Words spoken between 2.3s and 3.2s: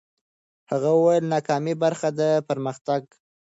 د پرمختګ.